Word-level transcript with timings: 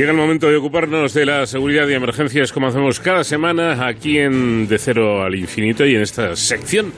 Llega 0.00 0.12
el 0.12 0.16
momento 0.16 0.48
de 0.48 0.56
ocuparnos 0.56 1.12
de 1.12 1.26
la 1.26 1.44
seguridad 1.44 1.86
y 1.86 1.92
emergencias 1.92 2.54
como 2.54 2.68
hacemos 2.68 3.00
cada 3.00 3.22
semana 3.22 3.86
aquí 3.86 4.18
en 4.18 4.66
De 4.66 4.78
Cero 4.78 5.22
al 5.22 5.34
Infinito 5.34 5.84
y 5.84 5.94
en 5.94 6.00
esta 6.00 6.34
sección 6.36 6.94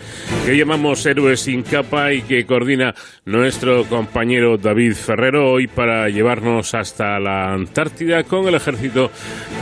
que 0.47 0.57
llamamos 0.57 1.05
Héroes 1.05 1.41
sin 1.41 1.65
capa 1.65 2.13
y 2.13 2.23
que 2.23 2.47
coordina 2.47 2.95
nuestro 3.25 3.87
compañero 3.87 4.57
David 4.57 4.95
Ferrero 4.95 5.51
hoy 5.51 5.67
para 5.67 6.11
llevarnos 6.11 6.75
hasta 6.75 7.19
la 7.19 7.53
Antártida 7.53 8.23
con 8.23 8.47
el 8.47 8.55
ejército 8.55 9.11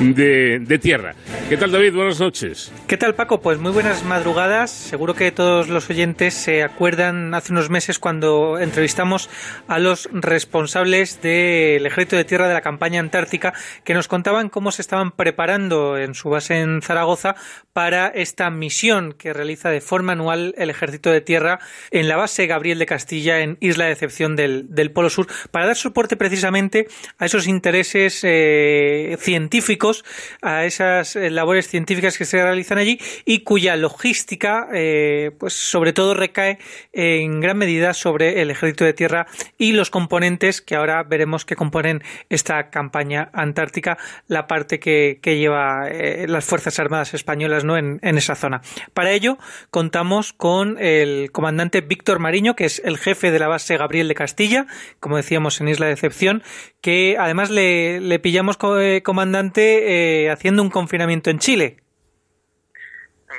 de, 0.00 0.58
de 0.60 0.78
tierra. 0.78 1.14
¿Qué 1.48 1.56
tal 1.56 1.72
David? 1.72 1.94
Buenas 1.94 2.20
noches. 2.20 2.70
¿Qué 2.86 2.98
tal 2.98 3.14
Paco? 3.14 3.40
Pues 3.40 3.58
muy 3.58 3.72
buenas 3.72 4.04
madrugadas. 4.04 4.70
Seguro 4.70 5.14
que 5.14 5.32
todos 5.32 5.70
los 5.70 5.88
oyentes 5.88 6.34
se 6.34 6.62
acuerdan 6.62 7.32
hace 7.32 7.52
unos 7.52 7.70
meses 7.70 7.98
cuando 7.98 8.58
entrevistamos 8.58 9.30
a 9.66 9.78
los 9.78 10.10
responsables 10.12 11.22
del 11.22 11.86
ejército 11.86 12.16
de 12.16 12.24
tierra 12.24 12.46
de 12.46 12.54
la 12.54 12.60
campaña 12.60 13.00
Antártida 13.00 13.29
que 13.38 13.94
nos 13.94 14.08
contaban 14.08 14.48
cómo 14.48 14.72
se 14.72 14.82
estaban 14.82 15.12
preparando 15.12 15.96
en 15.96 16.14
su 16.14 16.30
base 16.30 16.60
en 16.60 16.82
Zaragoza 16.82 17.36
para 17.72 18.08
esta 18.08 18.50
misión 18.50 19.12
que 19.12 19.32
realiza 19.32 19.70
de 19.70 19.80
forma 19.80 20.12
anual 20.12 20.54
el 20.58 20.70
Ejército 20.70 21.10
de 21.10 21.20
Tierra 21.20 21.60
en 21.90 22.08
la 22.08 22.16
base 22.16 22.46
Gabriel 22.46 22.78
de 22.78 22.86
Castilla 22.86 23.40
en 23.40 23.56
Isla 23.60 23.86
de 23.86 23.92
Excepción 23.92 24.36
del, 24.36 24.90
Polo 24.92 25.10
Sur 25.10 25.28
para 25.50 25.66
dar 25.66 25.76
soporte 25.76 26.16
precisamente 26.16 26.88
a 27.18 27.26
esos 27.26 27.46
intereses 27.46 28.20
eh, 28.24 29.16
científicos, 29.20 30.04
a 30.42 30.64
esas 30.64 31.16
eh, 31.16 31.30
labores 31.30 31.68
científicas 31.68 32.18
que 32.18 32.24
se 32.24 32.42
realizan 32.42 32.78
allí 32.78 33.00
y 33.24 33.40
cuya 33.40 33.76
logística, 33.76 34.68
eh, 34.72 35.30
pues 35.38 35.52
sobre 35.52 35.92
todo 35.92 36.14
recae 36.14 36.58
en 36.92 37.40
gran 37.40 37.58
medida 37.58 37.94
sobre 37.94 38.42
el 38.42 38.50
Ejército 38.50 38.84
de 38.84 38.94
Tierra 38.94 39.26
y 39.58 39.72
los 39.72 39.90
componentes 39.90 40.60
que 40.60 40.76
ahora 40.76 41.02
veremos 41.02 41.44
que 41.44 41.56
componen 41.56 42.02
esta 42.28 42.70
campaña 42.70 43.19
antártica 43.32 43.98
la 44.28 44.46
parte 44.46 44.80
que, 44.80 45.18
lleva 45.22 45.88
eh, 45.88 46.26
las 46.28 46.44
Fuerzas 46.44 46.78
Armadas 46.78 47.14
Españolas 47.14 47.64
¿no? 47.64 47.76
En, 47.76 48.00
esa 48.02 48.34
zona. 48.34 48.62
Para 48.94 49.12
ello 49.12 49.38
contamos 49.70 50.32
con 50.32 50.78
el 50.78 51.30
comandante 51.32 51.80
Víctor 51.80 52.18
Mariño, 52.18 52.54
que 52.54 52.64
es 52.64 52.80
el 52.84 52.98
jefe 52.98 53.30
de 53.30 53.38
la 53.38 53.48
base 53.48 53.76
Gabriel 53.76 54.08
de 54.08 54.14
Castilla, 54.14 54.66
como 54.98 55.16
decíamos 55.16 55.60
en 55.60 55.68
Isla 55.68 55.86
de 55.86 55.92
Excepción, 55.92 56.42
que 56.80 57.16
además 57.18 57.50
le, 57.50 58.18
pillamos, 58.20 58.56
eh, 58.78 59.02
comandante, 59.02 60.24
eh, 60.24 60.30
haciendo 60.30 60.62
un 60.62 60.70
confinamiento 60.70 61.30
en 61.30 61.38
Chile. 61.38 61.76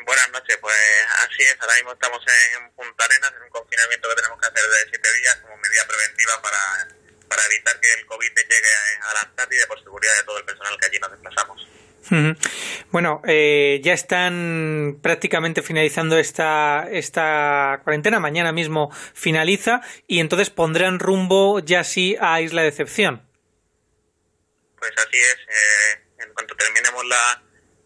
Buenas 0.06 0.32
noches, 0.32 0.58
pues 0.62 0.76
así 1.26 1.44
es, 1.44 1.58
ahora 1.62 1.76
mismo 1.76 1.94
estamos 1.94 2.20
en 2.58 2.72
Punta 2.72 3.06
Arenas, 3.06 3.34
en 3.38 3.44
un 3.44 3.50
confinamiento 3.50 4.10
que 4.10 4.16
tenemos 4.16 4.40
que 4.40 4.48
hacer 4.48 4.64
de 4.64 4.90
siete 4.90 5.10
días 5.20 5.36
como 5.42 5.58
medida 5.58 5.84
preventiva 5.88 6.42
para 6.42 7.01
para 7.32 7.46
evitar 7.46 7.80
que 7.80 7.94
el 7.98 8.06
COVID 8.06 8.30
llegue 8.36 8.74
a 9.10 9.14
la 9.14 9.22
Antártida 9.22 9.66
por 9.66 9.82
seguridad 9.82 10.12
de 10.18 10.24
todo 10.26 10.38
el 10.38 10.44
personal 10.44 10.78
que 10.78 10.86
allí 10.86 11.00
nos 11.00 11.12
desplazamos. 11.12 11.68
Bueno, 12.90 13.22
eh, 13.26 13.80
ya 13.82 13.94
están 13.94 15.00
prácticamente 15.02 15.62
finalizando 15.62 16.18
esta, 16.18 16.90
esta 16.92 17.80
cuarentena. 17.86 18.20
Mañana 18.20 18.52
mismo 18.52 18.92
finaliza 19.14 19.80
y 20.08 20.20
entonces 20.20 20.50
pondrán 20.50 21.00
rumbo 21.00 21.60
ya 21.60 21.86
sí 21.86 22.18
a 22.20 22.42
Isla 22.42 22.64
de 22.64 22.68
Excepción. 22.68 23.26
Pues 24.78 24.92
así 24.98 25.18
es. 25.18 25.38
Eh, 25.48 26.24
en 26.26 26.34
cuanto 26.34 26.54
terminemos 26.58 27.06
la, 27.06 27.42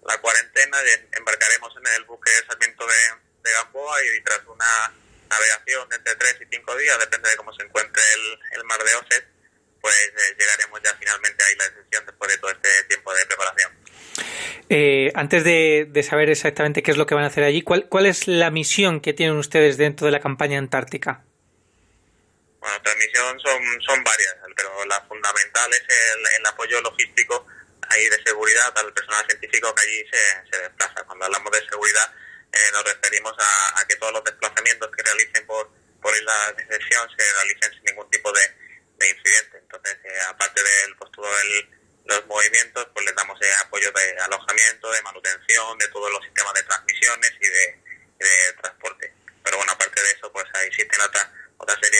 la 0.08 0.18
cuarentena, 0.22 0.78
embarcaremos 1.12 1.72
en 1.78 2.02
el 2.02 2.06
buque 2.06 2.32
Sarmiento 2.48 2.84
de, 2.88 3.48
de 3.48 3.56
Gamboa 3.58 3.96
y 4.02 4.24
tras 4.24 4.42
una 4.48 4.92
navegación 5.30 5.88
entre 5.94 6.16
tres 6.16 6.36
y 6.42 6.46
cinco 6.50 6.76
días, 6.78 6.98
depende 7.00 7.30
de 7.30 7.36
cómo 7.36 7.54
se 7.54 7.64
encuentre 7.64 8.02
el, 8.16 8.60
el 8.60 8.64
mar 8.64 8.80
de 8.84 8.96
Oset, 8.96 9.35
pues 9.86 9.94
eh, 9.94 10.36
llegaremos 10.40 10.82
ya 10.84 10.96
finalmente 10.98 11.44
a 11.44 11.48
la 11.58 11.66
Excepción 11.66 12.06
después 12.08 12.32
de 12.32 12.38
todo 12.40 12.50
este 12.50 12.70
tiempo 12.86 13.14
de 13.14 13.26
preparación. 13.28 13.72
Eh, 14.68 15.12
antes 15.14 15.44
de, 15.44 16.02
saber 16.02 16.32
exactamente 16.32 16.82
qué 16.82 16.90
es 16.90 16.98
lo 16.98 17.06
que 17.06 17.14
van 17.14 17.24
a 17.24 17.28
hacer 17.28 17.44
allí, 17.44 17.62
¿cuál, 17.62 17.88
¿cuál 17.88 18.08
es 18.08 18.28
la 18.28 18.50
misión 18.50 19.00
que 19.00 19.14
tienen 19.14 19.38
ustedes 19.38 19.78
dentro 19.78 20.08
de 20.08 20.12
la 20.12 20.20
campaña 20.20 20.58
antártica? 20.58 21.24
Bueno, 22.60 22.74
nuestra 22.82 22.96
misión 22.96 23.40
son, 23.40 23.62
son 23.86 24.04
varias, 24.04 24.36
pero 24.56 24.74
la 24.86 25.00
fundamental 25.04 25.72
es 25.72 25.84
el, 26.40 26.46
apoyo 26.48 26.82
logístico 26.82 27.46
ahí 27.88 28.10
de 28.10 28.24
seguridad 28.26 28.74
al 28.78 28.92
personal 28.92 29.24
científico 29.28 29.76
que 29.76 29.84
allí 29.84 30.04
se, 30.10 30.50
se 30.50 30.64
desplaza. 30.64 31.04
Cuando 31.06 31.26
hablamos 31.26 31.52
de 31.52 31.64
seguridad 31.70 32.12
eh, 32.52 32.72
nos 32.74 32.84
referimos 32.86 33.34
a, 33.38 33.86
que 33.88 33.98
todos 33.98 34.14
los 34.14 34.24
desplazamientos 34.24 34.90
que 34.90 35.04
realicen 35.04 35.46
por, 35.46 35.70
por 36.02 36.12
isla 36.18 36.34
de 36.58 36.64
se 36.64 37.34
realicen 37.38 37.72
sin 37.72 37.84
ningún 37.84 38.10
tipo 38.10 38.32
de, 38.32 38.65
de 38.98 39.10
incidente. 39.10 39.58
Entonces, 39.58 39.98
eh, 40.04 40.20
aparte 40.30 40.62
de 40.62 40.96
pues, 40.98 41.12
todos 41.12 41.30
los 42.06 42.26
movimientos, 42.28 42.88
pues 42.94 43.06
les 43.06 43.16
damos 43.16 43.40
eh, 43.42 43.50
apoyo 43.64 43.92
de 43.92 44.20
alojamiento, 44.20 44.92
de 44.92 45.02
manutención, 45.02 45.78
de 45.78 45.88
todos 45.90 46.12
los 46.12 46.24
sistemas 46.24 46.54
de 46.54 46.64
transmisiones 46.64 47.32
y 47.42 47.48
de, 47.48 47.82
transporte. 48.62 49.14
Pero 49.44 49.58
bueno, 49.58 49.72
aparte 49.74 50.02
de 50.02 50.12
eso, 50.12 50.32
pues 50.32 50.46
ahí 50.54 50.68
existen 50.68 51.00
otra, 51.02 51.32
otra 51.58 51.76
serie 51.80 52.00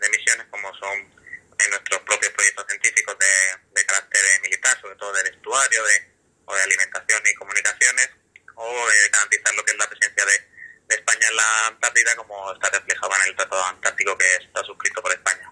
de, 0.00 0.08
misiones 0.08 0.46
como 0.50 0.72
son 0.76 0.96
en 0.96 1.70
nuestros 1.70 2.00
propios 2.00 2.32
proyectos 2.32 2.64
científicos 2.68 3.16
de, 3.18 3.84
carácter 3.84 4.22
militar, 4.42 4.80
sobre 4.80 4.94
todo 4.96 5.12
del 5.12 5.26
estuario, 5.26 5.84
de, 5.84 6.10
o 6.46 6.54
de 6.54 6.62
alimentación 6.62 7.22
y 7.26 7.34
comunicaciones, 7.34 8.10
o 8.54 8.86
garantizar 9.12 9.54
lo 9.54 9.64
que 9.64 9.72
es 9.72 9.78
la 9.78 9.88
presencia 9.88 10.24
de, 10.24 10.50
de 10.86 10.94
España 10.94 11.28
en 11.28 11.36
la 11.36 11.66
Antártida, 11.68 12.16
como 12.16 12.52
está 12.52 12.70
reflejado 12.70 13.12
en 13.16 13.30
el 13.30 13.36
Tratado 13.36 13.64
Antártico 13.64 14.16
que 14.18 14.36
está 14.36 14.62
suscrito 14.64 15.02
por 15.02 15.12
España. 15.12 15.49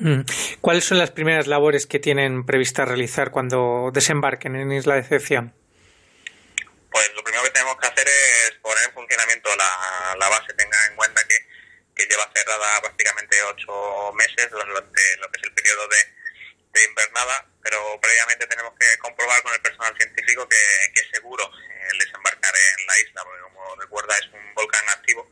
Mm. 0.00 0.22
¿Cuáles 0.60 0.84
son 0.84 0.98
las 0.98 1.10
primeras 1.10 1.46
labores 1.46 1.86
que 1.86 1.98
tienen 1.98 2.44
prevista 2.44 2.84
realizar 2.84 3.30
cuando 3.30 3.90
desembarquen 3.92 4.56
en 4.56 4.72
Isla 4.72 4.94
de 4.94 5.00
Excepción? 5.00 5.54
Pues 6.90 7.10
lo 7.14 7.22
primero 7.22 7.44
que 7.44 7.50
tenemos 7.50 7.76
que 7.78 7.86
hacer 7.86 8.06
es 8.06 8.52
poner 8.62 8.84
en 8.86 8.94
funcionamiento 8.94 9.50
la, 9.56 10.28
base. 10.28 10.52
Tenga 10.54 10.78
en 10.90 10.96
cuenta 10.96 11.22
que, 11.28 11.36
lleva 12.08 12.30
cerrada 12.32 12.80
prácticamente 12.80 13.36
ocho 13.42 14.12
meses 14.14 14.48
durante 14.50 15.02
lo 15.18 15.28
que 15.30 15.40
es 15.40 15.44
el 15.44 15.52
periodo 15.52 15.88
de, 15.88 15.96
invernada, 16.88 17.44
pero 17.60 17.98
previamente 18.00 18.46
tenemos 18.46 18.72
que 18.78 18.86
comprobar 19.00 19.42
con 19.42 19.52
el 19.52 19.60
personal 19.60 19.92
científico 19.96 20.48
que, 20.48 20.62
que 20.94 21.00
es 21.00 21.08
seguro 21.12 21.42
el 21.90 21.98
desembarcar 21.98 22.54
en 22.54 22.86
la 22.86 23.00
isla, 23.00 23.24
porque 23.24 23.42
como 23.42 23.74
recuerda 23.74 24.14
es 24.14 24.26
un 24.32 24.54
volcán 24.54 24.88
activo. 24.90 25.28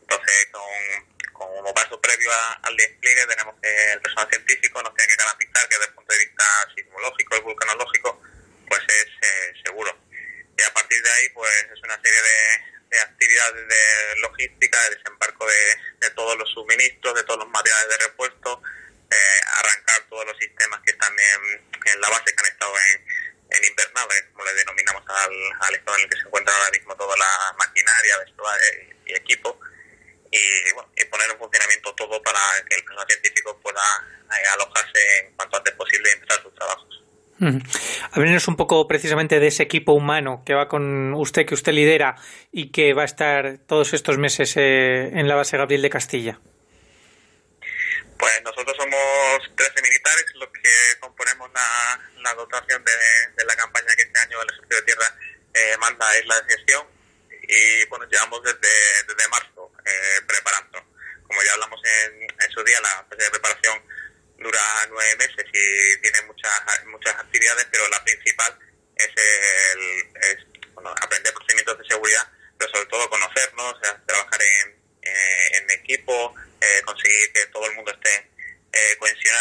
Entonces, 0.00 0.48
con 0.50 1.11
como 1.48 1.74
paso 1.74 2.00
previo 2.00 2.30
al 2.62 2.76
despliegue 2.76 3.26
tenemos 3.26 3.54
que 3.60 3.92
el 3.92 4.00
personal 4.00 4.28
científico 4.28 4.82
nos 4.82 4.94
tiene 4.94 5.12
que 5.12 5.22
garantizar 5.22 5.68
que 5.68 5.74
desde 5.76 5.88
el 5.88 5.94
punto 5.94 6.12
de 6.12 6.18
vista 6.18 6.44
sismológico 6.74 7.36
y 7.36 7.40
vulcanológico 7.40 8.22
pues 8.68 8.80
es 8.88 9.06
eh, 9.20 9.52
seguro. 9.64 9.96
Y 10.56 10.62
a 10.62 10.72
partir 10.72 11.02
de 11.02 11.10
ahí 11.10 11.28
pues 11.30 11.66
es 11.72 11.82
una 11.82 12.00
serie 12.02 12.22
de, 12.22 12.98
actividades 13.00 13.68
de 13.68 14.20
logística, 14.20 14.78
de 14.82 14.96
desembarco 14.96 15.46
de, 15.46 16.10
todos 16.10 16.36
los 16.36 16.48
suministros, 16.50 17.14
de 17.14 17.24
todos 17.24 17.40
los 17.40 17.48
materiales 17.48 17.88
de 17.88 18.04
repuesto, 18.06 18.62
eh, 19.10 19.40
arrancar 19.54 20.02
todos 20.10 20.26
los 20.26 20.36
sistemas 20.36 20.80
que 20.84 20.92
están 20.92 21.12
en, 21.12 22.00
la 22.00 22.08
base 22.10 22.24
que 22.24 22.40
han 22.44 22.52
estado 22.52 22.74
en, 22.92 23.06
en 23.50 23.64
invernales, 23.64 24.24
como 24.32 24.44
le 24.44 24.54
denominamos 24.54 25.02
al, 25.08 25.32
al 25.60 25.74
estado 25.74 25.96
en 25.96 26.04
el 26.04 26.10
que 26.10 26.16
se 26.16 26.26
encuentra 26.26 26.54
ahora 26.54 26.70
mismo 26.70 26.96
toda 26.96 27.16
la 27.16 27.54
maquinaria, 27.58 28.18
vestuario 28.18 28.91
y, 30.32 30.72
bueno, 30.72 30.90
y 30.96 31.04
poner 31.04 31.30
en 31.30 31.38
funcionamiento 31.38 31.94
todo 31.94 32.22
para 32.22 32.40
que 32.68 32.76
el 32.76 32.84
personal 32.84 33.06
científico 33.06 33.60
pueda 33.62 33.82
eh, 34.30 34.48
alojarse 34.54 34.98
en 35.20 35.36
cuanto 35.36 35.58
antes 35.58 35.74
posible 35.74 36.08
y 36.08 36.12
empezar 36.14 36.42
sus 36.42 36.54
trabajos. 36.54 36.88
Háblenos 38.12 38.46
un 38.48 38.56
poco 38.56 38.86
precisamente 38.86 39.40
de 39.40 39.48
ese 39.48 39.64
equipo 39.64 39.92
humano 39.92 40.42
que 40.46 40.54
va 40.54 40.68
con 40.68 41.12
usted, 41.14 41.44
que 41.44 41.54
usted 41.54 41.72
lidera 41.72 42.14
y 42.52 42.70
que 42.70 42.94
va 42.94 43.02
a 43.02 43.04
estar 43.04 43.58
todos 43.66 43.92
estos 43.94 44.16
meses 44.16 44.56
eh, 44.56 45.10
en 45.12 45.26
la 45.28 45.34
base 45.34 45.56
Gabriel 45.56 45.82
de 45.82 45.90
Castilla. 45.90 46.40
Pues 48.16 48.32
nosotros 48.44 48.76
somos 48.78 49.56
13 49.56 49.82
militares 49.82 50.24
los 50.36 50.48
que 50.50 51.00
componemos 51.00 51.50
la, 51.52 52.34
dotación 52.34 52.84
de, 52.84 53.44
la 53.44 53.56
campaña 53.56 53.88
que 53.96 54.02
este 54.02 54.20
año 54.20 54.40
el 54.40 54.48
Ejército 54.48 54.76
de 54.76 54.82
Tierra 54.82 55.06
eh, 55.52 55.76
manda 55.80 56.08
a 56.08 56.18
Isla 56.20 56.40
de 56.40 56.54
Gestión 56.54 56.86
y 57.42 57.86
bueno, 57.88 58.06
llevamos 58.08 58.40
desde, 58.44 58.68
desde 59.08 59.28
marzo 59.28 59.51
eh, 59.84 60.20
preparando. 60.26 60.84
Como 61.26 61.42
ya 61.42 61.52
hablamos 61.52 61.80
en, 61.84 62.22
en, 62.22 62.50
su 62.52 62.62
día, 62.64 62.80
la 62.80 63.04
fase 63.08 63.24
de 63.24 63.30
preparación 63.30 63.82
dura 64.38 64.60
nueve 64.88 65.16
meses 65.16 65.44
y 65.52 66.00
tiene 66.00 66.22
muchas 66.26 66.52
muchas 66.86 67.14
actividades, 67.14 67.66
pero 67.70 67.88
la 67.88 68.02
principal 68.04 68.58
es, 68.96 69.10
el, 69.16 70.46
bueno, 70.74 70.94
aprender 71.00 71.32
procedimientos 71.32 71.78
de 71.78 71.84
seguridad, 71.86 72.28
pero 72.58 72.70
sobre 72.70 72.86
todo 72.86 73.08
conocernos, 73.08 73.74
trabajar 74.06 74.40
en, 74.42 74.82
eh, 75.02 75.56
en 75.58 75.70
equipo, 75.70 76.34
eh, 76.60 76.82
conseguir 76.84 77.32
que 77.32 77.46
todo 77.46 77.66
el 77.66 77.74
mundo 77.74 77.92
esté 77.92 78.30
eh, 78.72 78.96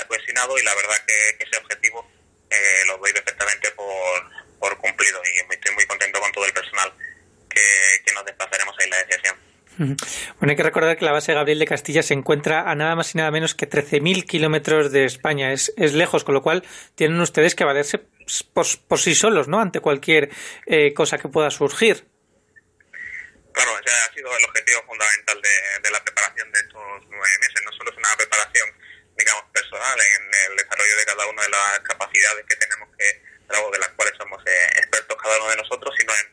cohesionado 0.08 0.58
y 0.58 0.64
la 0.64 0.76
verdad 0.76 1.06
que, 1.06 1.44
ese 1.44 1.58
objetivo 1.58 2.10
eh, 2.50 2.84
lo 2.88 2.98
doy 2.98 3.14
perfectamente 3.14 3.72
por, 3.72 4.30
por 4.60 4.78
cumplido 4.78 5.22
y 5.24 5.54
estoy 5.54 5.74
muy 5.74 5.86
contento 5.86 6.20
con 6.20 6.32
todo 6.32 6.46
el 6.46 6.54
personal 6.54 6.94
que, 7.50 8.12
nos 8.14 8.26
desplazaremos 8.26 8.76
a 8.78 8.88
la 8.88 8.98
Asociación. 8.98 9.51
Bueno, 9.78 10.50
hay 10.50 10.56
que 10.56 10.64
recordar 10.64 10.98
que 10.98 11.06
la 11.06 11.12
base 11.12 11.34
Gabriel 11.34 11.60
de 11.60 11.66
Castilla 11.66 12.04
se 12.04 12.14
encuentra 12.14 12.70
a 12.70 12.76
nada 12.76 12.96
más 12.96 13.16
y 13.16 13.18
nada 13.18 13.32
menos 13.32 13.56
que 13.56 13.70
13.000 13.70 14.26
kilómetros 14.26 14.92
de 14.92 15.06
España. 15.06 15.54
Es, 15.54 15.74
es, 15.78 15.94
lejos, 15.94 16.24
con 16.24 16.36
lo 16.36 16.42
cual 16.42 16.64
tienen 16.96 17.20
ustedes 17.20 17.56
que 17.56 17.64
valerse 17.64 18.00
por, 18.54 18.66
sí 19.00 19.16
solos, 19.16 19.48
¿no? 19.48 19.60
Ante 19.60 19.80
cualquier 19.80 20.30
eh, 20.66 20.94
cosa 20.94 21.18
que 21.18 21.30
pueda 21.30 21.50
surgir. 21.52 22.06
Claro, 23.54 23.72
ese 23.80 23.96
ha 23.96 24.14
sido 24.14 24.38
el 24.38 24.46
objetivo 24.46 24.84
fundamental 24.88 25.42
de, 25.42 25.82
de, 25.84 25.92
la 25.92 26.04
preparación 26.04 26.52
de 26.52 26.60
estos 26.60 26.82
nueve 27.10 27.36
meses. 27.42 27.62
No 27.66 27.72
solo 27.74 27.92
es 27.92 27.98
una 27.98 28.16
preparación, 28.18 28.70
digamos, 29.18 29.44
personal 29.52 30.00
en 30.00 30.52
el 30.52 30.58
desarrollo 30.58 30.98
de 30.98 31.06
cada 31.06 31.26
una 31.28 31.42
de 31.44 31.50
las 31.50 31.80
capacidades 31.80 32.46
que 32.48 32.56
tenemos 32.56 32.90
que, 32.98 33.32
de 33.52 33.80
las 33.80 33.90
cuales 33.90 34.14
somos 34.18 34.42
eh, 34.46 34.80
expertos 34.80 35.18
cada 35.22 35.38
uno 35.38 35.50
de 35.50 35.58
nosotros, 35.58 35.94
sino 35.98 36.14
en 36.14 36.31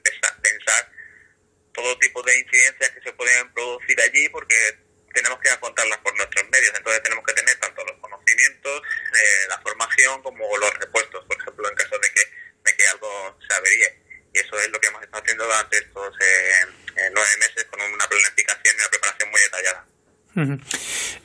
todo 1.88 1.98
tipo 1.98 2.22
de 2.22 2.38
incidencias 2.38 2.90
que 2.90 3.00
se 3.00 3.12
pueden 3.12 3.52
producir 3.54 3.98
allí 4.00 4.28
porque 4.28 4.54
tenemos 5.14 5.40
que 5.40 5.48
afrontarlas 5.48 5.98
por 5.98 6.14
nuestros 6.16 6.44
medios. 6.50 6.72
Entonces 6.76 7.02
tenemos 7.02 7.24
que 7.24 7.32
tener 7.32 7.56
tanto 7.56 7.84
los 7.84 7.96
conocimientos, 7.98 8.82
eh, 8.82 9.48
la 9.48 9.58
formación 9.62 10.22
como 10.22 10.44
los 10.58 10.74
repuestos, 10.78 11.24
por 11.24 11.36
ejemplo, 11.40 11.68
en 11.68 11.74
caso 11.76 11.98
de 11.98 12.08
que, 12.12 12.20
de 12.70 12.76
que 12.76 12.86
algo 12.88 13.38
se 13.48 13.54
averíe. 13.54 14.02
Y 14.34 14.38
eso 14.38 14.58
es 14.58 14.68
lo 14.68 14.78
que 14.78 14.88
hemos 14.88 15.02
estado 15.02 15.22
haciendo 15.22 15.44
durante 15.44 15.78
estos 15.78 16.14
eh, 16.20 16.66
eh 16.96 17.10
nueve 17.14 17.30
meses 17.40 17.64
con 17.70 17.80
una 17.80 18.06
planificación 18.06 18.76
y 18.76 18.80
una 18.80 18.90
preparación 18.90 19.30
muy 19.30 19.40
detallada. 19.40 19.86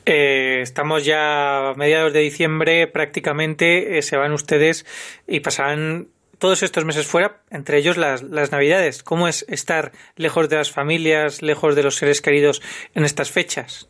Eh, 0.06 0.60
estamos 0.62 1.04
ya 1.04 1.68
a 1.68 1.74
mediados 1.74 2.12
de 2.12 2.20
diciembre, 2.20 2.88
prácticamente 2.88 4.02
se 4.02 4.16
van 4.16 4.32
ustedes 4.32 4.86
y 5.28 5.40
pasarán 5.40 6.08
todos 6.44 6.62
estos 6.62 6.84
meses 6.84 7.06
fuera, 7.06 7.40
entre 7.48 7.78
ellos 7.78 7.96
las, 7.96 8.22
las 8.22 8.52
Navidades. 8.52 9.02
¿Cómo 9.02 9.28
es 9.28 9.46
estar 9.48 9.92
lejos 10.14 10.50
de 10.50 10.56
las 10.56 10.70
familias, 10.70 11.40
lejos 11.40 11.74
de 11.74 11.82
los 11.82 11.96
seres 11.96 12.20
queridos 12.20 12.60
en 12.94 13.06
estas 13.06 13.30
fechas? 13.30 13.88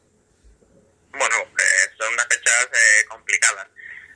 Bueno, 1.10 1.34
eh, 1.34 1.90
son 1.98 2.12
unas 2.14 2.28
fechas 2.28 2.68
eh, 2.70 3.06
complicadas, 3.08 3.66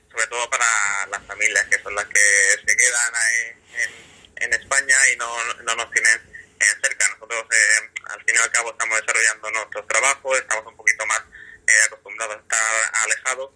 sobre 0.08 0.24
todo 0.28 0.48
para 0.50 0.64
las 1.10 1.20
familias, 1.26 1.66
que 1.66 1.82
son 1.82 1.92
las 1.96 2.04
que 2.04 2.20
se 2.64 2.76
quedan 2.76 3.12
ahí 3.12 3.56
en, 3.74 4.44
en 4.44 4.60
España 4.60 4.96
y 5.12 5.16
no, 5.16 5.54
no 5.64 5.74
nos 5.74 5.90
tienen 5.90 6.20
eh, 6.60 6.64
cerca. 6.80 7.08
Nosotros, 7.14 7.44
eh, 7.50 7.90
al 8.06 8.24
fin 8.24 8.36
y 8.36 8.38
al 8.38 8.52
cabo, 8.52 8.70
estamos 8.70 9.00
desarrollando 9.00 9.50
nuestros 9.50 9.84
trabajos, 9.88 10.38
estamos 10.38 10.64
un 10.64 10.76
poquito 10.76 11.04
más 11.06 11.22
eh, 11.66 11.72
acostumbrados 11.88 12.36
a 12.36 12.38
estar 12.38 13.02
alejados 13.02 13.50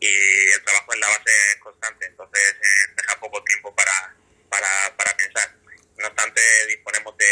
y 0.00 0.10
el 0.10 0.64
trabajo 0.64 0.92
en 0.92 1.00
la 1.00 1.06
base 1.06 1.30
es 1.54 1.60
constante, 1.60 2.06
entonces 2.06 2.56
deja 2.96 3.20
poco 3.20 3.42
tiempo 3.44 3.72
para, 3.76 4.12
para, 4.54 4.96
para 4.96 5.16
pensar. 5.16 5.50
No 5.96 6.06
obstante, 6.06 6.40
disponemos 6.68 7.16
de, 7.16 7.26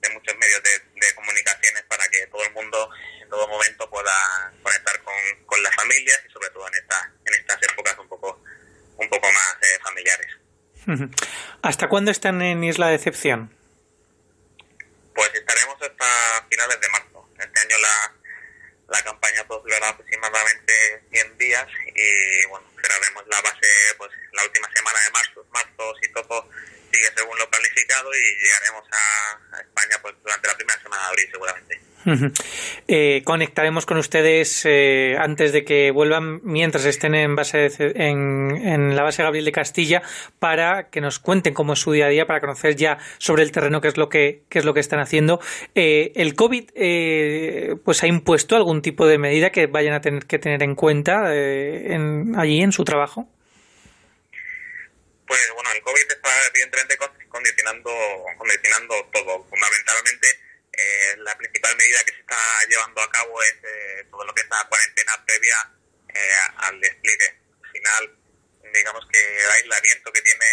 de 0.00 0.08
muchos 0.10 0.36
medios 0.36 0.62
de, 0.62 0.70
de, 0.94 1.14
comunicaciones 1.14 1.82
para 1.84 2.04
que 2.08 2.26
todo 2.26 2.42
el 2.44 2.52
mundo 2.52 2.90
en 3.20 3.28
todo 3.28 3.46
momento 3.48 3.88
pueda 3.88 4.52
conectar 4.62 5.02
con, 5.02 5.14
con 5.46 5.62
las 5.62 5.74
familias 5.74 6.20
y 6.28 6.32
sobre 6.32 6.50
todo 6.50 6.66
en, 6.68 6.74
esta, 6.74 7.12
en 7.24 7.34
estas 7.34 7.62
épocas 7.62 7.96
un 7.98 8.08
poco, 8.08 8.42
un 8.96 9.08
poco 9.08 9.26
más 9.32 9.56
eh, 9.62 9.78
familiares. 9.82 10.28
¿Hasta 11.70 11.88
cuándo 11.88 12.10
están 12.10 12.42
en 12.42 12.64
Isla 12.64 12.86
de 12.86 12.98
Decepción? 12.98 13.54
Pues 15.14 15.30
estaremos 15.32 15.80
hasta 15.80 16.44
finales 16.50 16.80
de 16.80 16.88
marzo. 16.88 17.28
Este 17.38 17.60
año 17.60 17.76
la, 17.78 18.12
la 18.88 19.02
campaña 19.04 19.44
pues 19.46 19.62
durará 19.62 19.90
aproximadamente 19.90 20.72
100 21.12 21.38
días 21.38 21.68
y 21.94 22.48
bueno, 22.48 22.66
cerraremos 22.74 23.22
la 23.28 23.40
base 23.42 23.68
pues 23.98 24.10
la 24.32 24.42
última 24.42 24.68
semana 24.74 24.98
de 24.98 25.10
marzo, 25.12 25.46
marzo 25.52 25.94
si 26.02 26.12
todo 26.12 26.50
sigue 26.92 27.08
según 27.16 27.38
lo 27.38 27.48
planificado 27.48 28.10
y 28.14 28.36
llegaremos 28.42 28.84
a, 28.90 29.56
a 29.56 29.60
España 29.60 29.96
pues 30.02 30.16
durante 30.24 30.48
la 30.48 30.56
primera 30.56 30.82
semana 30.82 31.02
de 31.02 31.08
abril 31.08 31.28
seguramente. 31.30 31.89
Eh, 32.88 33.22
conectaremos 33.24 33.86
con 33.86 33.98
ustedes 33.98 34.62
eh, 34.64 35.16
antes 35.18 35.52
de 35.52 35.64
que 35.64 35.90
vuelvan, 35.90 36.40
mientras 36.42 36.84
estén 36.84 37.14
en, 37.14 37.36
base 37.36 37.70
en, 37.78 38.56
en, 38.56 38.96
la 38.96 39.02
base 39.02 39.22
Gabriel 39.22 39.44
de 39.44 39.52
Castilla, 39.52 40.02
para 40.38 40.88
que 40.90 41.00
nos 41.00 41.18
cuenten 41.18 41.54
cómo 41.54 41.74
es 41.74 41.78
su 41.78 41.92
día 41.92 42.06
a 42.06 42.08
día, 42.08 42.26
para 42.26 42.40
conocer 42.40 42.76
ya 42.76 42.98
sobre 43.18 43.42
el 43.42 43.52
terreno 43.52 43.80
qué 43.80 43.88
es 43.88 43.96
lo 43.96 44.08
que, 44.08 44.42
es 44.50 44.64
lo 44.64 44.74
que 44.74 44.80
están 44.80 45.00
haciendo. 45.00 45.40
Eh, 45.74 46.12
¿El 46.16 46.34
COVID 46.34 46.70
eh, 46.74 47.76
pues 47.84 48.02
ha 48.02 48.06
impuesto 48.06 48.56
algún 48.56 48.82
tipo 48.82 49.06
de 49.06 49.18
medida 49.18 49.50
que 49.50 49.66
vayan 49.66 49.94
a 49.94 50.00
tener 50.00 50.26
que 50.26 50.38
tener 50.38 50.62
en 50.62 50.74
cuenta 50.74 51.34
en, 51.34 52.34
allí 52.36 52.62
en 52.62 52.72
su 52.72 52.84
trabajo? 52.84 53.28
Pues 55.26 55.40
bueno, 55.54 55.70
el 55.74 55.82
COVID 55.82 56.06
está 56.08 56.30
evidentemente 56.52 56.96
condicionando, 57.28 57.90
condicionando 58.36 58.94
todo, 59.12 59.46
fundamentalmente 59.48 60.49
eh, 60.80 61.16
la 61.18 61.36
principal 61.36 61.76
medida 61.76 62.04
que 62.04 62.12
se 62.12 62.20
está 62.20 62.38
llevando 62.68 63.00
a 63.00 63.10
cabo 63.10 63.42
es 63.42 63.54
eh, 63.62 64.06
todo 64.10 64.24
lo 64.24 64.34
que 64.34 64.42
es 64.42 64.48
la 64.48 64.66
cuarentena 64.68 65.24
previa 65.26 65.56
eh, 66.14 66.32
al 66.56 66.80
despliegue. 66.80 67.38
Al 67.62 67.70
final, 67.70 68.18
digamos 68.72 69.06
que 69.12 69.18
el 69.18 69.50
aislamiento 69.50 70.12
que 70.12 70.22
tiene 70.22 70.46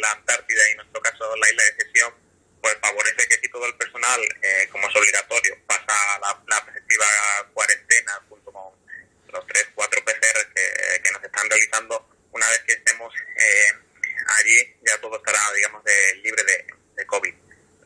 la 0.00 0.10
Antártida 0.12 0.68
y 0.68 0.70
en 0.72 0.76
nuestro 0.78 1.00
caso 1.00 1.36
la 1.36 1.50
isla 1.50 1.62
de 1.64 1.84
Sesión, 1.84 2.14
pues 2.60 2.76
favorece 2.80 3.26
que 3.28 3.38
si 3.38 3.48
todo 3.48 3.66
el 3.66 3.76
personal, 3.76 4.20
eh, 4.42 4.68
como 4.70 4.88
es 4.88 4.96
obligatorio, 4.96 5.58
pasa 5.66 6.18
la, 6.20 6.42
la 6.46 6.64
preceptiva 6.64 7.06
cuarentena 7.52 8.20
junto 8.28 8.52
con 8.52 8.72
los 9.28 9.46
tres, 9.46 9.68
cuatro 9.74 10.04
PCR 10.04 10.54
que, 10.54 11.02
que 11.02 11.10
nos 11.10 11.24
están 11.24 11.48
realizando, 11.48 12.08
una 12.30 12.48
vez 12.48 12.60
que 12.66 12.72
estemos 12.72 13.12
eh, 13.36 13.72
allí 14.38 14.76
ya 14.86 15.00
todo 15.00 15.16
estará, 15.16 15.40
digamos, 15.56 15.82
de, 15.84 16.14
libre 16.16 16.44
de, 16.44 16.66
de 16.96 17.06
COVID. 17.06 17.34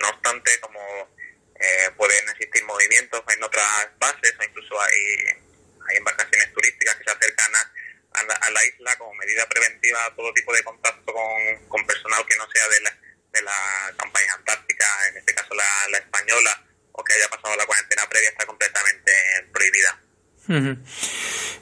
No 0.00 0.08
obstante, 0.10 0.60
como 0.60 1.15
eh, 1.58 1.90
pueden 1.96 2.28
existir 2.30 2.64
movimientos 2.64 3.22
en 3.34 3.42
otras 3.42 3.88
bases 3.98 4.34
o 4.38 4.44
incluso 4.44 4.80
hay, 4.80 5.96
embarcaciones 5.96 6.52
turísticas 6.52 6.96
que 6.96 7.04
se 7.04 7.10
acercan 7.10 7.54
a, 7.54 7.72
a, 8.18 8.22
la, 8.24 8.34
a, 8.34 8.50
la, 8.50 8.64
isla 8.66 8.96
como 8.98 9.14
medida 9.14 9.48
preventiva 9.48 10.04
a 10.04 10.14
todo 10.16 10.34
tipo 10.34 10.52
de 10.52 10.64
contacto 10.64 11.12
con, 11.12 11.68
con 11.68 11.86
personal 11.86 12.26
que 12.26 12.36
no 12.36 12.50
sea 12.50 12.68
de 12.68 12.80
la, 12.80 12.98
de 13.32 13.42
la 13.42 13.94
campaña 13.96 14.34
antártica, 14.34 14.86
en 15.10 15.18
este 15.18 15.32
caso 15.32 15.54
la, 15.54 15.64
la 15.92 15.98
española, 15.98 16.64
o 16.92 17.04
que 17.04 17.14
haya 17.14 17.28
pasado 17.28 17.54
la 17.56 17.66
cuarentena 17.66 18.08
previa 18.08 18.30
está 18.30 18.46
completamente 18.46 19.12
prohibida. 19.52 20.00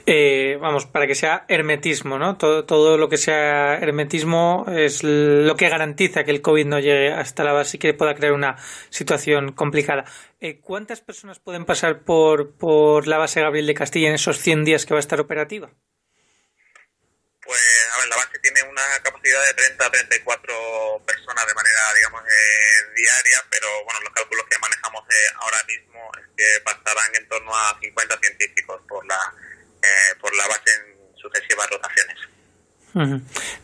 Eh, 0.05 0.57
vamos, 0.59 0.85
para 0.85 1.07
que 1.07 1.15
sea 1.15 1.45
hermetismo, 1.47 2.17
¿no? 2.17 2.37
Todo, 2.37 2.65
todo, 2.65 2.97
lo 2.97 3.09
que 3.09 3.17
sea 3.17 3.75
hermetismo 3.75 4.65
es 4.69 5.03
lo 5.03 5.55
que 5.55 5.69
garantiza 5.69 6.23
que 6.23 6.31
el 6.31 6.41
COVID 6.41 6.65
no 6.65 6.79
llegue 6.79 7.11
hasta 7.11 7.43
la 7.43 7.53
base 7.53 7.77
y 7.77 7.79
que 7.79 7.93
pueda 7.93 8.15
crear 8.15 8.33
una 8.33 8.57
situación 8.89 9.51
complicada. 9.53 10.05
Eh, 10.39 10.59
¿Cuántas 10.59 11.01
personas 11.01 11.39
pueden 11.39 11.65
pasar 11.65 12.03
por, 12.03 12.55
por 12.55 13.07
la 13.07 13.17
base 13.17 13.41
Gabriel 13.41 13.67
de 13.67 13.73
Castilla 13.73 14.09
en 14.09 14.15
esos 14.15 14.39
100 14.39 14.65
días 14.65 14.85
que 14.85 14.93
va 14.93 14.99
a 14.99 15.01
estar 15.01 15.19
operativa? 15.19 15.71
Pues, 17.45 17.61
a 17.93 17.99
ver, 17.99 18.07
la 18.07 18.15
base 18.15 18.39
tiene 18.39 18.63
una 18.63 18.81
capacidad 19.03 19.45
de 19.45 19.53
30 19.53 19.85
a 19.85 19.91
34 19.91 21.03
personas 21.05 21.45
de 21.45 21.53
manera, 21.53 21.79
digamos, 21.95 22.23
eh, 22.23 22.93
diaria, 22.95 23.45
pero 23.51 23.67
bueno, 23.85 23.99
los 24.01 24.13
cálculos 24.13 24.45
que 24.49 24.57
manejamos 24.57 25.03
eh, 25.09 25.29
ahora 25.35 25.63
mismo 25.67 26.11
es 26.17 26.25
que 26.35 26.61
pasarán 26.61 27.13
en 27.13 27.29
torno 27.29 27.55
a 27.55 27.77
50 27.79 28.17
científicos 28.17 28.81
por 28.89 29.05
la, 29.05 29.33
eh, 29.79 30.15
por 30.19 30.35
la 30.35 30.47
base 30.47 30.73
en 30.73 31.15
sucesivas 31.15 31.69
rotaciones. 31.69 32.17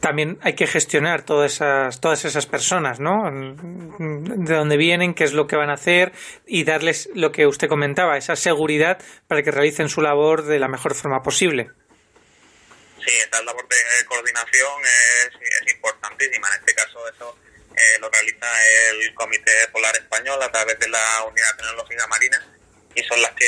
También 0.02 0.38
hay 0.42 0.56
que 0.56 0.68
gestionar 0.68 1.24
todas 1.24 1.54
esas, 1.54 2.02
todas 2.02 2.26
esas 2.26 2.46
personas, 2.46 3.00
¿no? 3.00 3.32
De 3.32 4.56
dónde 4.56 4.76
vienen, 4.76 5.14
qué 5.14 5.24
es 5.24 5.32
lo 5.32 5.48
que 5.48 5.56
van 5.56 5.70
a 5.70 5.76
hacer 5.76 6.12
y 6.46 6.66
darles 6.66 7.10
lo 7.16 7.32
que 7.32 7.48
usted 7.48 7.70
comentaba, 7.70 8.18
esa 8.18 8.36
seguridad 8.36 9.02
para 9.28 9.42
que 9.42 9.52
realicen 9.52 9.88
su 9.88 10.02
labor 10.02 10.44
de 10.44 10.60
la 10.60 10.68
mejor 10.68 10.96
forma 10.96 11.24
posible. 11.24 11.70
Sí, 13.00 13.12
esta 13.24 13.42
labor 13.44 13.66
de 13.68 14.06
coordinación 14.06 14.82
es, 14.84 15.30
es 15.42 15.74
importantísima. 15.74 16.48
En 16.50 16.60
este 16.60 16.76
caso, 16.76 17.00
eso 17.08 17.38
eh, 17.76 18.00
lo 18.02 18.10
realiza 18.10 18.48
el 18.90 19.14
Comité 19.16 19.52
Polar 19.72 19.96
Español 19.96 20.42
a 20.44 20.52
través 20.52 20.78
de 20.78 20.90
la 20.90 21.24
Unidad 21.26 21.56
Tecnológica 21.56 22.06
Marina 22.08 22.46
y 22.94 23.04
son 23.04 23.22
las 23.22 23.32
que 23.32 23.48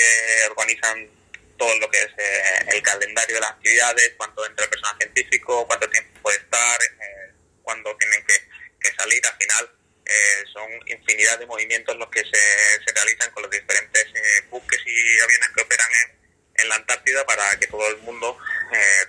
organizan 0.49 1.09
todo 1.57 1.77
lo 1.79 1.89
que 1.89 1.97
es 1.97 2.11
eh, 2.17 2.65
el 2.73 2.81
calendario 2.81 3.35
de 3.35 3.41
las 3.41 3.51
actividades, 3.51 4.13
cuánto 4.17 4.45
entra 4.45 4.65
el 4.65 4.69
personal 4.69 4.97
científico, 4.97 5.65
cuánto 5.67 5.89
tiempo 5.89 6.19
puede 6.21 6.37
estar, 6.37 6.79
eh, 6.81 7.31
cuándo 7.61 7.95
tienen 7.97 8.25
que, 8.25 8.33
que, 8.79 8.95
salir. 8.95 9.25
Al 9.25 9.37
final 9.37 9.69
eh, 10.05 10.43
son 10.51 10.69
infinidad 10.87 11.39
de 11.39 11.45
movimientos 11.45 11.95
los 11.97 12.09
que 12.09 12.21
se, 12.21 12.93
realizan 12.93 13.31
con 13.31 13.43
los 13.43 13.51
diferentes 13.51 14.05
buques 14.49 14.79
y 14.85 15.19
aviones 15.19 15.49
que 15.55 15.61
operan 15.61 15.89
en, 16.05 16.61
en, 16.61 16.69
la 16.69 16.75
Antártida 16.75 17.25
para 17.25 17.57
que 17.59 17.67
todo 17.67 17.87
el 17.87 17.97
mundo 17.97 18.37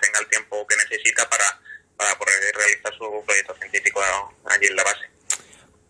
tenga 0.01 0.19
el 0.21 0.29
tiempo 0.29 0.67
que 0.67 0.77
necesita 0.77 1.29
para, 1.29 1.61
para 1.97 2.17
poder 2.19 2.55
realizar 2.55 2.93
su 2.97 3.25
proyecto 3.27 3.57
científico 3.57 4.03
allí 4.47 4.67
en 4.67 4.77
la 4.77 4.85
base. 4.85 5.14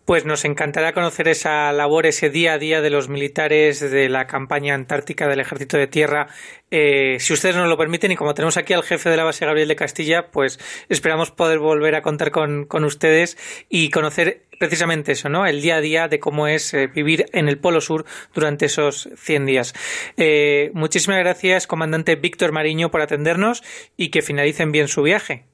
Pues 0.05 0.23
nos 0.23 0.45
encantará 0.45 0.93
conocer 0.93 1.27
esa 1.27 1.71
labor, 1.71 2.05
ese 2.05 2.29
día 2.29 2.53
a 2.53 2.57
día 2.59 2.79
de 2.81 2.91
los 2.91 3.09
militares 3.09 3.79
de 3.79 4.07
la 4.07 4.27
campaña 4.27 4.75
antártica 4.75 5.27
del 5.27 5.39
Ejército 5.39 5.77
de 5.77 5.87
Tierra. 5.87 6.27
Eh, 6.69 7.17
si 7.19 7.33
ustedes 7.33 7.55
nos 7.55 7.67
lo 7.67 7.75
permiten, 7.75 8.11
y 8.11 8.15
como 8.15 8.35
tenemos 8.35 8.55
aquí 8.57 8.73
al 8.73 8.83
jefe 8.83 9.09
de 9.09 9.17
la 9.17 9.23
base 9.23 9.47
Gabriel 9.47 9.67
de 9.67 9.75
Castilla, 9.75 10.27
pues 10.29 10.59
esperamos 10.89 11.31
poder 11.31 11.57
volver 11.57 11.95
a 11.95 12.03
contar 12.03 12.29
con, 12.29 12.67
ustedes 12.83 13.35
y 13.67 13.89
conocer 13.89 14.45
precisamente 14.59 15.13
eso, 15.13 15.27
¿no? 15.27 15.47
El 15.47 15.63
día 15.63 15.77
a 15.77 15.81
día 15.81 16.07
de 16.07 16.19
cómo 16.19 16.47
es 16.47 16.75
eh, 16.75 16.85
vivir 16.85 17.25
en 17.33 17.49
el 17.49 17.57
Polo 17.57 17.81
Sur 17.81 18.05
durante 18.35 18.67
esos 18.67 19.09
100 19.17 19.45
días. 19.47 19.73
Eh, 20.17 20.69
muchísimas 20.75 21.17
gracias, 21.17 21.65
comandante 21.65 22.15
Víctor 22.15 22.51
Mariño, 22.51 22.91
por 22.91 23.01
atendernos 23.01 23.63
y 23.97 24.11
que 24.11 24.21
finalicen 24.21 24.71
bien 24.71 24.87
su 24.87 25.01
viaje. 25.01 25.45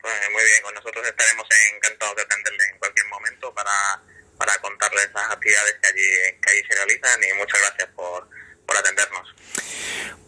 Pues 0.00 0.14
muy 0.32 0.42
bien, 0.42 0.62
con 0.62 0.74
nosotros 0.74 1.06
estaremos 1.06 1.46
encantados 1.74 2.16
de 2.16 2.22
atenderle 2.22 2.64
en 2.72 2.78
cualquier 2.78 3.06
momento 3.08 3.52
para, 3.52 4.02
para 4.38 4.54
contarles 4.58 5.10
las 5.12 5.30
que 6.40 6.50
allí 6.50 6.62
se 6.68 6.74
realizan 6.76 7.20
y 7.22 7.38
muchas 7.38 7.60
gracias 7.60 7.88
por, 7.94 8.28
por 8.66 8.76
atendernos. 8.76 9.34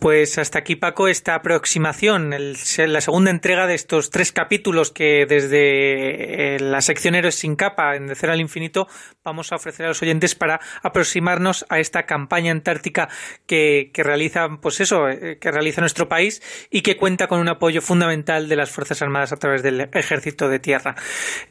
Pues 0.00 0.38
hasta 0.38 0.60
aquí, 0.60 0.76
Paco, 0.76 1.08
esta 1.08 1.34
aproximación, 1.34 2.30
la 2.30 3.00
segunda 3.02 3.30
entrega 3.30 3.66
de 3.66 3.74
estos 3.74 4.08
tres 4.08 4.32
capítulos 4.32 4.90
que 4.90 5.26
desde 5.28 6.54
eh, 6.54 6.58
la 6.58 6.80
sección 6.80 7.14
Héroes 7.14 7.34
sin 7.34 7.54
capa, 7.54 7.96
en 7.96 8.06
De 8.06 8.14
Cero 8.14 8.32
al 8.32 8.40
Infinito, 8.40 8.88
vamos 9.22 9.52
a 9.52 9.56
ofrecer 9.56 9.84
a 9.84 9.90
los 9.90 10.00
oyentes 10.00 10.34
para 10.34 10.58
aproximarnos 10.82 11.66
a 11.68 11.80
esta 11.80 12.06
campaña 12.06 12.50
antártica 12.50 13.10
que, 13.46 13.92
realiza, 13.94 14.48
pues 14.62 14.80
eso, 14.80 15.06
eh, 15.06 15.36
que 15.38 15.50
realiza 15.50 15.82
nuestro 15.82 16.08
país 16.08 16.40
y 16.70 16.80
que 16.80 16.96
cuenta 16.96 17.26
con 17.26 17.38
un 17.38 17.48
apoyo 17.48 17.82
fundamental 17.82 18.48
de 18.48 18.56
las 18.56 18.70
Fuerzas 18.70 19.02
Armadas 19.02 19.32
a 19.32 19.36
través 19.36 19.62
del 19.62 19.82
Ejército 19.92 20.48
de 20.48 20.60
Tierra. 20.60 20.94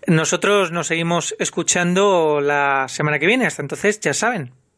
Nosotros 0.07 0.71
nos 0.71 0.87
seguimos 0.87 1.35
escuchando 1.37 2.41
la 2.41 2.87
semana 2.87 3.19
que 3.19 3.27
viene. 3.27 3.45
Hasta 3.45 3.61
entonces, 3.61 3.99
ya 3.99 4.15
saben, 4.15 4.53